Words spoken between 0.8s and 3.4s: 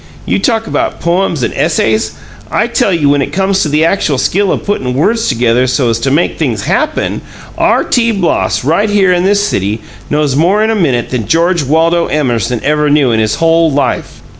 'poems and essays.' I tell you when it